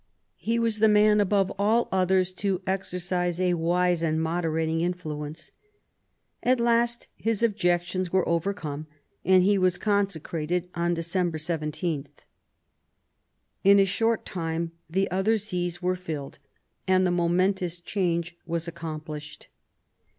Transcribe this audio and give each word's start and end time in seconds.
He 0.39 0.57
was 0.57 0.79
the 0.79 0.87
man 0.87 1.21
above 1.21 1.51
all 1.59 1.87
others 1.91 2.33
to 2.33 2.63
exercise 2.65 3.39
a 3.39 3.53
wise 3.53 4.01
and 4.01 4.19
moderating 4.19 4.81
influence. 4.81 5.51
At 6.41 6.59
last 6.59 7.07
his 7.17 7.43
objections 7.43 8.11
were 8.11 8.27
overcome, 8.27 8.87
and 9.23 9.43
he 9.43 9.59
was 9.59 9.77
consecrated 9.77 10.67
on 10.73 10.95
December 10.95 11.37
17. 11.37 12.07
In 13.63 13.77
a 13.79 13.85
short 13.85 14.25
time 14.25 14.71
the 14.89 15.05
other 15.11 15.37
sees 15.37 15.83
were 15.83 15.95
filled, 15.95 16.39
and 16.87 17.05
the 17.05 17.11
momentous 17.11 17.79
change 17.79 18.35
was 18.43 18.67
accomplished. 18.67 19.49